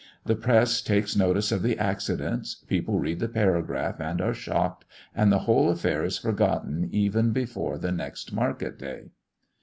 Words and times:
The 0.25 0.33
press 0.35 0.81
takes 0.81 1.15
notice 1.15 1.51
of 1.51 1.61
the 1.61 1.77
accidents, 1.77 2.55
people 2.67 2.97
read 2.99 3.19
the 3.19 3.27
paragraph 3.27 3.99
and 4.01 4.19
are 4.19 4.33
shocked; 4.33 4.83
and 5.13 5.31
the 5.31 5.37
whole 5.45 5.69
affair 5.69 6.03
is 6.03 6.17
forgotten 6.17 6.89
even 6.91 7.33
before 7.33 7.77
the 7.77 7.91
next 7.91 8.33
market 8.33 8.79
day. 8.79 9.09